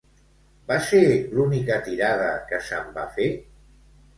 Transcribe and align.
Va 0.71 0.77
ser 0.85 1.01
l'única 1.35 1.77
tirada 1.89 2.33
que 2.53 2.63
se'n 2.71 2.91
va 2.99 3.05
fer? 3.19 3.29